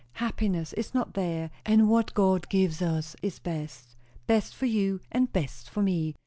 [0.13, 3.95] Happiness is not there; and what God gives us is best.
[4.25, 6.15] Best for you and best for me.